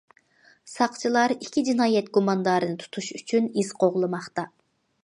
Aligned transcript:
ساقچىلار 0.75 1.35
ئىككى 1.35 1.63
جىنايەت 1.67 2.09
گۇماندارىنى 2.17 2.79
تۇتۇش 2.85 3.13
ئۈچۈن 3.21 3.55
ئىز 3.55 3.75
قوغلىماقتا. 3.85 4.53